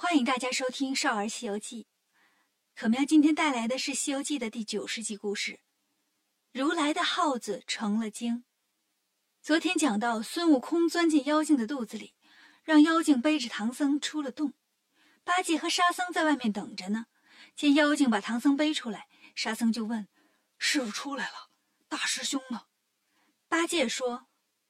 [0.00, 1.82] 欢迎大家收听《少儿西游记》。
[2.76, 5.58] 可喵今天带来的是《西游记》的第九十集故事：
[6.52, 8.44] 如来的耗子成了精。
[9.42, 12.14] 昨天讲到孙悟空钻进妖精的肚子里，
[12.62, 14.54] 让妖精背着唐僧出了洞。
[15.24, 17.06] 八戒和沙僧在外面等着呢。
[17.56, 20.06] 见妖精把唐僧背出来，沙僧就问
[20.58, 21.50] ：“师傅出来了，
[21.88, 22.66] 大师兄呢？”
[23.48, 24.28] 八戒说：“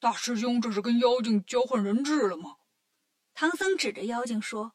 [0.00, 2.56] 大师兄这是跟妖精交换人质了吗？”
[3.34, 4.72] 唐僧指着妖精说。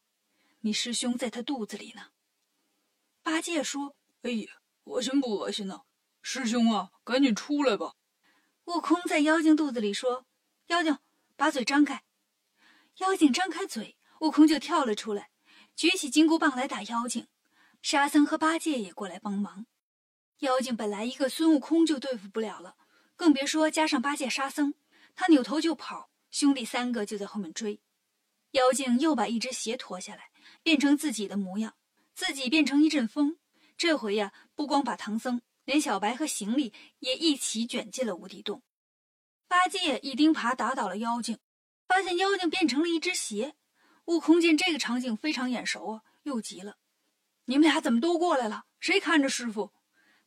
[0.66, 2.08] 你师兄在他肚子里呢。
[3.22, 4.48] 八戒说：“哎呀，
[4.86, 5.82] 恶心不恶心呢？
[6.24, 7.94] 师兄啊，赶紧出来吧！”
[8.66, 10.26] 悟空在妖精肚子里说
[10.70, 10.98] ：“妖精，
[11.36, 12.04] 把嘴张开。”
[12.98, 15.30] 妖精张开嘴，悟空就跳了出来，
[15.76, 17.28] 举起金箍棒来打妖精。
[17.84, 19.68] 沙僧和八戒也过来帮忙。
[20.40, 22.76] 妖精本来一个孙悟空就对付不了了，
[23.16, 24.74] 更别说加上八戒、沙僧。
[25.14, 27.80] 他扭头就跑，兄弟三个就在后面追。
[28.54, 30.32] 妖精又把一只鞋脱下来。
[30.66, 31.76] 变成自己的模样，
[32.16, 33.38] 自己变成一阵风。
[33.78, 38.64] 这回呀，不光把唐僧，连小白和行李也一起卷进了无底洞。
[39.48, 41.38] 八戒一钉耙打倒了妖精，
[41.88, 43.54] 发现妖精变成了一只鞋。
[44.06, 46.78] 悟空见这个场景非常眼熟啊，又急了
[47.46, 48.66] ：“你们俩怎么都过来了？
[48.80, 49.72] 谁看着师傅？”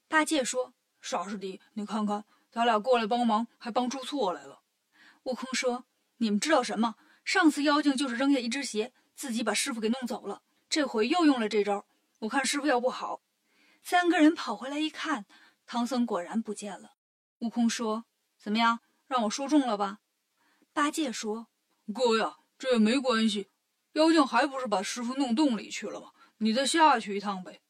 [0.07, 4.63] 八戒说：“傻师弟，你看看，咱俩过来帮忙，还帮出错来了。”
[5.25, 5.87] 悟空说
[6.19, 6.95] ：“你们知道什么？
[7.25, 11.89] 上次妖精就是扔下一只鞋。”自己把师傅给弄走了，这回又用了这招。
[12.21, 13.21] 我看师傅要不好。
[13.83, 15.27] 三个人跑回来一看，
[15.67, 16.93] 唐僧果然不见了。
[17.41, 18.05] 悟空说
[18.39, 19.99] ：“怎么样，让我说中了吧？”
[20.73, 21.49] 八戒说
[21.93, 23.49] ：“哥呀，这也没关系，
[23.95, 26.13] 妖精还不是把师傅弄洞里去了吗？
[26.37, 27.61] 你再下去一趟呗。”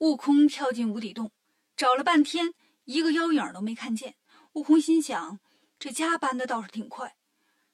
[0.00, 1.32] 悟空跳进无底洞，
[1.74, 2.52] 找了半天，
[2.84, 4.16] 一个妖影都没看见。
[4.52, 5.40] 悟空心想：
[5.78, 7.16] 这家搬的倒是挺快，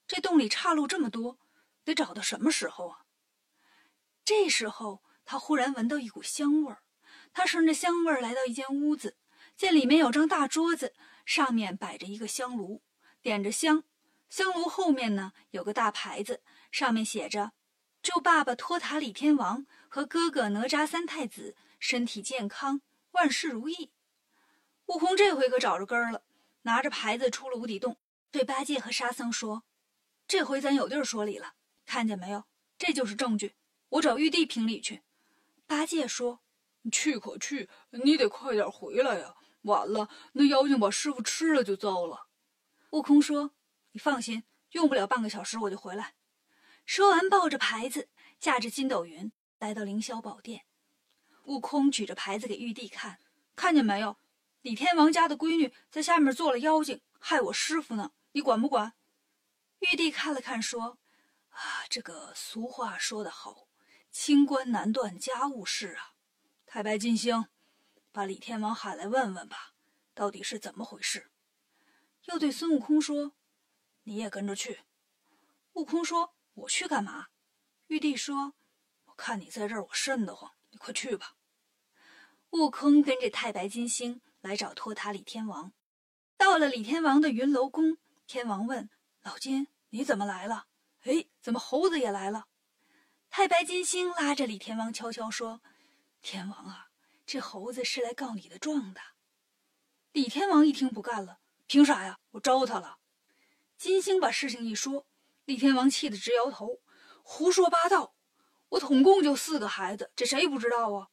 [0.07, 1.41] 这洞里岔路这么多。
[1.85, 2.99] 得找到什么时候啊？
[4.25, 6.83] 这时候，他忽然闻到一股香味儿。
[7.33, 9.17] 他顺着香味儿来到一间屋子，
[9.57, 12.83] 见里面有张大桌子，上面摆着一个香炉，
[13.21, 13.85] 点着香。
[14.29, 17.53] 香炉后面呢，有个大牌子，上面写着
[18.03, 22.81] ：“祝爸爸托塔李天王和哥哥哪吒三太子身体健康，
[23.13, 23.93] 万事如意。”
[24.87, 26.23] 悟空这回可找着根儿了，
[26.63, 27.99] 拿着牌子出了无底洞，
[28.31, 29.65] 对八戒和沙僧说
[30.29, 31.55] ：“这回咱有地儿说理了。”
[31.85, 32.45] 看见没有？
[32.79, 33.55] 这就是证据。
[33.91, 35.03] 我找玉帝评理去。
[35.67, 36.41] 八戒说
[36.91, 39.35] ：“去可去，你得快点回来呀！
[39.63, 42.27] 晚了，那妖精把师傅吃了就糟了。”
[42.91, 43.53] 悟空说
[43.93, 46.15] ：“你放心，用不了半个小时我就回来。”
[46.85, 50.65] 说完，抱着牌子，驾着筋斗云来到凌霄宝殿。
[51.45, 53.21] 悟空举着牌子给玉帝看，
[53.55, 54.17] 看见没有？
[54.63, 58.13] 李天王家的闺女在下面做了妖精，害我师傅呢。
[58.33, 58.95] 你管不管？
[59.81, 60.99] 玉帝看了看，说。
[61.53, 63.69] 啊，这个俗话说得好
[64.11, 66.15] ，“清官难断家务事”啊！
[66.67, 67.47] 太白金星，
[68.11, 69.75] 把李天王喊来问问吧，
[70.15, 71.31] 到底是怎么回事？
[72.25, 73.33] 又对孙悟空说
[74.05, 74.81] ：“你也跟着去。”
[75.75, 77.29] 悟空说：“我去干嘛？”
[77.89, 78.55] 玉帝说
[79.07, 81.37] ：“我看你在这儿，我瘆得慌，你快去吧。”
[82.51, 85.73] 悟空跟着太白金星来找托塔李天王，
[86.37, 88.89] 到了李天王的云楼宫，天王问
[89.23, 90.67] ：“老金，你怎么来了？”
[91.05, 92.47] 哎，怎么猴子也来了？
[93.29, 95.61] 太白金星拉着李天王悄悄说
[96.23, 96.87] ：“天王啊，
[97.27, 99.01] 这猴子是来告你的状的。”
[100.13, 102.21] 李天王一听不干了：“凭啥呀？
[102.31, 102.99] 我招他了。”
[103.77, 105.05] 金星把事情一说，
[105.45, 106.79] 李天王气得直摇头
[107.25, 108.15] ：“胡说八道！
[108.69, 111.09] 我统共就四个孩子，这谁不知道啊？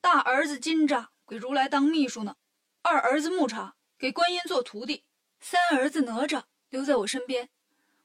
[0.00, 2.36] 大儿子金吒给如来当秘书呢，
[2.82, 5.04] 二儿子木叉给观音做徒弟，
[5.40, 7.50] 三儿子哪吒留在我身边。”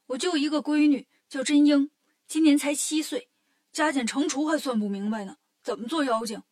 [0.08, 1.90] 我就一个闺女，叫真英，
[2.28, 3.28] 今年才七岁，
[3.72, 6.42] 加减乘除还算不明白呢，怎么做妖精？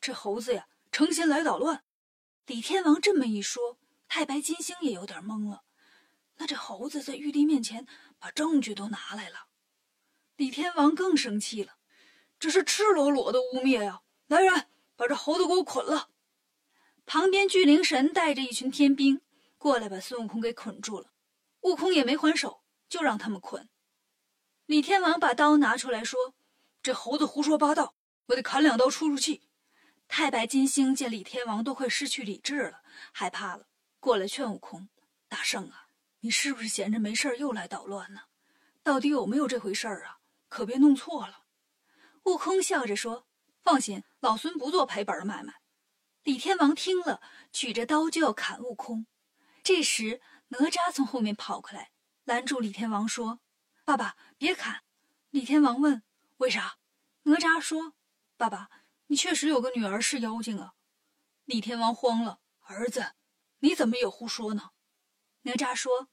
[0.00, 1.84] 这猴子呀，成心来捣乱。
[2.46, 5.62] 李天王这么一说，太白金星也有点懵了。
[6.38, 7.86] 那这猴子在玉帝面前
[8.18, 9.48] 把证据都拿来了，
[10.36, 11.74] 李天王更生气了，
[12.38, 14.00] 这是赤裸裸的污蔑呀！
[14.28, 16.08] 来人，把这猴子给我捆了。
[17.04, 19.20] 旁边巨灵神带着一群天兵
[19.58, 21.12] 过来，把孙悟空给捆住了。
[21.60, 22.62] 悟空也没还手。
[22.90, 23.68] 就让他们捆。
[24.70, 26.32] 李天王把刀拿出来说
[26.80, 27.96] ：“这猴子胡说八道，
[28.26, 29.42] 我得砍两刀出出气。”
[30.06, 32.80] 太白金星见李天王都快失去理智了，
[33.10, 33.66] 害怕了，
[33.98, 34.88] 过来劝悟空
[35.26, 35.88] ：“大圣啊，
[36.20, 38.20] 你是不是闲着没事又来捣乱呢？
[38.84, 40.20] 到底有没有这回事儿啊？
[40.48, 41.46] 可别弄错了。”
[42.26, 43.26] 悟空笑着说
[43.64, 45.52] ：“放心，老孙不做赔本的买卖。”
[46.22, 47.20] 李天王听了，
[47.50, 49.06] 举着刀就要砍悟空。
[49.64, 50.20] 这时，
[50.50, 51.90] 哪吒从后面跑过来。
[52.22, 53.40] 拦住李天王说
[53.90, 54.82] ：“爸爸，别砍！”
[55.30, 56.04] 李天王问
[56.38, 56.76] ：“为啥？”
[57.24, 57.94] 哪吒说
[58.38, 58.70] ：“爸爸，
[59.08, 60.74] 你确实有个女儿是妖精啊。”
[61.44, 63.14] 李天王慌了：“儿子，
[63.58, 64.70] 你怎么也胡说呢？”
[65.42, 66.08] 哪吒说：“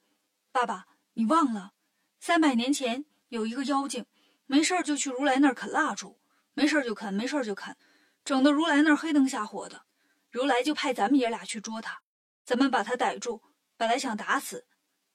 [0.52, 1.74] 爸爸，你忘了，
[2.20, 4.08] 三百年前有一个妖精，
[4.48, 6.20] 没事就去如来那儿啃蜡烛，
[6.56, 7.78] 没事就啃，没事就啃，
[8.26, 9.86] 整得如来那儿黑灯瞎火的。
[10.32, 12.02] 如来就派咱们爷俩去捉他，
[12.44, 13.44] 咱们把他逮住，
[13.78, 14.66] 本来想打死，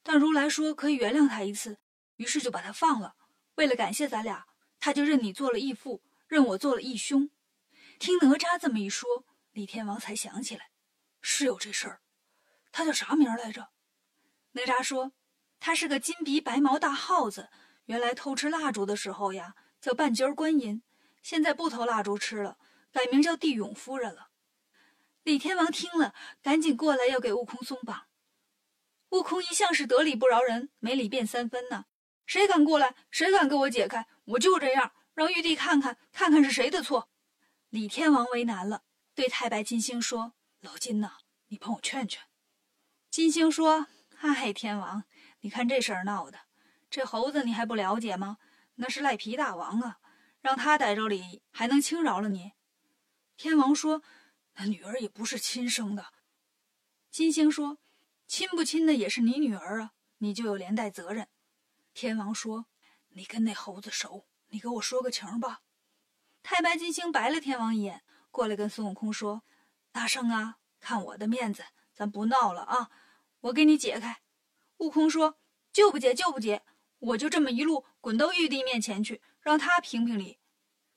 [0.01, 1.77] 但如来说可以原谅他一次，
[2.15, 3.15] 于是就把他放了。
[3.55, 4.45] 为了感谢咱俩，
[4.79, 7.29] 他就认你做了义父，认我做了义兄。”
[7.99, 9.25] 听哪吒这么一说。
[9.51, 10.71] 李天王才想起来，
[11.21, 12.01] 是有这事儿。
[12.71, 13.69] 他叫啥名来着？
[14.53, 15.13] 哪吒说
[15.61, 17.49] ：“他是个金鼻白毛大耗子。
[17.85, 20.81] 原来偷吃蜡烛的时候呀，叫半截观音。
[21.21, 22.57] 现在不偷蜡烛吃了，
[22.91, 24.29] 改名叫地涌夫人了。”
[25.23, 28.07] 李天王听了，赶紧过来要给悟空松绑。
[29.09, 31.85] 悟空一向是得理不饶人，没理变三分呢。
[32.25, 32.95] 谁敢过来？
[33.11, 34.07] 谁敢给我解开？
[34.25, 37.09] 我就这样，让玉帝看看，看看是谁的错。
[37.69, 38.83] 李天王为难了。
[39.15, 41.17] 对太白金星说：“老金呐，
[41.49, 42.23] 你帮我劝劝。”
[43.11, 43.85] 金星说
[44.15, 45.03] ：“嗨，天王，
[45.41, 46.39] 你看这事儿闹的，
[46.89, 48.37] 这猴子你还不了解吗？
[48.75, 49.99] 那是赖皮大王啊，
[50.41, 52.53] 让他逮着理，还能轻饶了你？”
[53.37, 54.01] 天王说
[54.57, 56.07] ：“那女儿也不是亲生的。”
[57.11, 57.77] 金星说
[58.25, 61.27] ：“亲不亲的也是你女儿啊，你就有连带责任。”
[61.93, 62.65] 天王说
[63.09, 65.61] ：“你跟那猴子熟，你给我说个情吧。”
[66.41, 68.03] 太白金星白了天王一眼。
[68.31, 69.43] 过来跟孙悟空说
[69.93, 71.63] ：“大圣啊，看我的面子，
[71.93, 72.89] 咱不闹了啊！
[73.41, 74.21] 我给你解开。”
[74.77, 75.37] 悟空说
[75.71, 76.63] ：“就不解，就不解，
[76.97, 80.39] 我就这么一路滚到玉帝面前去，让他评评理。”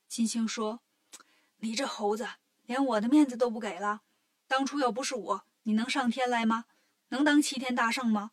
[0.09, 0.81] 金星说
[1.59, 2.27] ：“你这猴子，
[2.63, 4.01] 连我的面子都不给了。
[4.47, 6.65] 当初要不是我，你能上天来吗？
[7.09, 8.31] 能当齐天大圣吗？”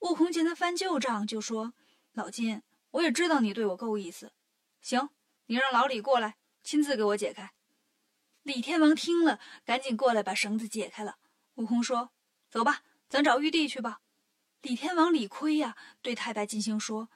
[0.00, 1.74] 悟空见他翻旧账，就说
[2.12, 2.62] ：“老金，
[2.92, 4.32] 我也知道你对我够意思。
[4.80, 5.10] 行，
[5.46, 7.52] 你让老李过来，亲自给我解开。”
[8.42, 11.18] 李天王听了，赶紧过来把绳子解开了。
[11.56, 12.12] 悟空说
[12.48, 14.00] ：“走吧，咱找玉帝去吧。”
[14.62, 17.10] 李天王理亏呀，对太白金星说：“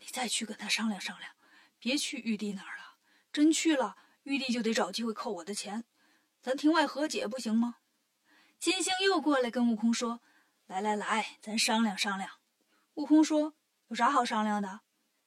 [0.00, 1.32] 你再去跟他商量商量，
[1.78, 2.96] 别去玉帝那儿了。
[3.32, 5.84] 真去了，玉帝就得找机会扣我的钱。
[6.40, 7.76] 咱庭外和解不行吗？”
[8.60, 10.20] 金星又过来跟悟空说
[10.66, 12.30] ：“来来来，咱商量商量。”
[12.94, 13.54] 悟空说
[13.88, 14.80] ：“有啥好商量的？”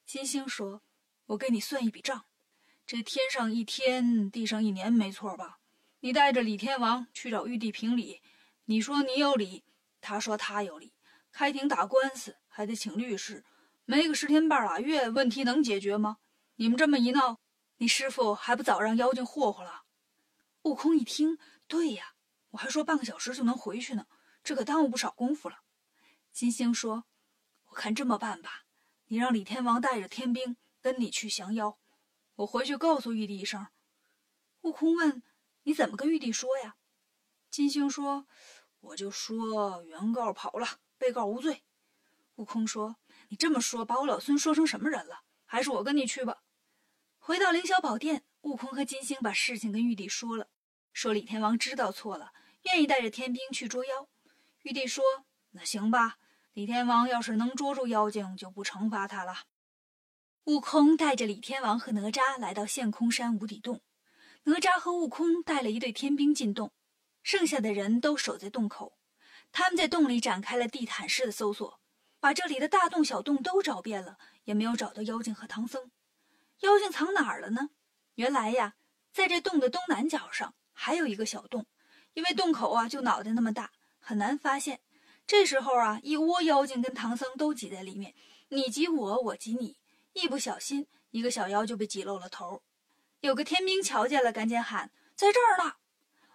[0.05, 0.81] 金星说
[1.27, 2.25] ：“我给你算一笔账。”
[2.85, 5.59] 这天上一天，地上一年，没错吧？
[5.99, 8.21] 你带着李天王去找玉帝评理，
[8.65, 9.63] 你说你有理，
[10.01, 10.93] 他说他有理，
[11.31, 13.45] 开庭打官司还得请律师，
[13.85, 16.17] 没个十天半拉月，问题能解决吗？
[16.55, 17.39] 你们这么一闹，
[17.77, 19.83] 你师傅还不早让妖精霍霍了？
[20.63, 21.37] 悟空一听，
[21.67, 22.15] 对呀，
[22.49, 24.07] 我还说半个小时就能回去呢，
[24.43, 25.59] 这可耽误不少功夫了。
[26.31, 27.05] 金星说
[27.69, 28.65] ：“我看这么办吧，
[29.05, 31.77] 你让李天王带着天兵跟你去降妖。”
[32.37, 33.67] 我回去告诉玉帝一声。
[34.61, 35.21] 悟空问
[35.63, 36.77] ：“你怎么跟玉帝说呀？”
[37.51, 38.27] 金星说
[38.79, 41.63] ：“我就说原告跑了，被告无罪。”
[42.35, 42.95] 悟空说
[43.27, 45.23] ：“你这么说，把我老孙说成什么人了？
[45.45, 46.43] 还是我跟你去吧。”
[47.19, 50.49] 回到凌霄宝殿，悟空和金星把事情跟玉帝说了，
[50.93, 52.31] 说李天王知道错了，
[52.63, 54.07] 愿意带着天兵去捉妖。
[54.69, 55.03] 玉帝说
[55.49, 56.17] ：“那行吧，
[56.53, 59.45] 李天王要是能捉住妖精，就不惩罚他了。”
[60.45, 63.81] 悟空带着李天王和哪吒来到陷空山无底洞，
[64.43, 66.71] 哪吒和悟空带了一队天兵进洞，
[67.23, 68.99] 剩下的人都守在洞口。
[69.51, 71.81] 他们在洞里展开了地毯式的搜索，
[72.19, 75.89] 把这里的大洞小洞都找遍了，也没有找到妖精和唐僧。
[76.59, 77.71] 妖精藏哪儿了呢？
[78.13, 78.75] 原来呀，
[79.11, 81.65] 在这洞的东南角上还有一个小洞，
[82.13, 83.71] 因为洞口啊就脑袋那么大，
[84.09, 84.81] 很难发现。
[85.27, 88.15] 这时候啊，一窝妖精跟唐僧都挤在里面，
[88.47, 89.77] 你挤我，我挤你。
[90.13, 92.63] 一不小心，一个小妖就被挤露了头。
[93.19, 95.75] 有个天兵瞧见了，赶紧喊：“在这儿呢！”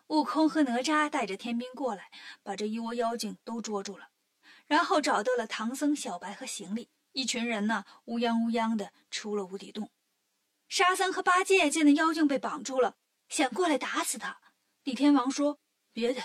[0.06, 2.12] 悟空和哪吒带着天兵过来，
[2.44, 4.10] 把这一窝妖精都捉住了，
[4.68, 6.88] 然后找到了唐僧、小白和行李。
[7.10, 9.90] 一群人呢，乌泱乌泱的出了无底洞。
[10.68, 12.94] 沙僧和八戒见那妖精被绑住了，
[13.28, 14.38] 想过来打死他。
[14.84, 15.58] 李天王说
[15.92, 16.22] ：“别的，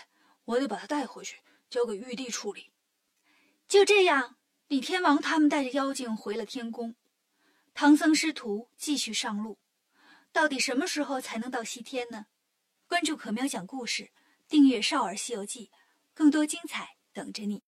[0.50, 1.38] 我得把他带回去，
[1.70, 2.72] 交给玉帝处理。”
[3.70, 4.38] 就这样，
[4.68, 6.96] 李天王他们带着妖精回了天宫。
[7.76, 9.60] 唐僧师徒继续上路，
[10.32, 12.26] 到底什么时候才能到西天呢？
[12.88, 14.12] 关注可喵讲故事，
[14.48, 15.68] 订阅《少儿西游记》，
[16.16, 17.62] 更多精彩等着你。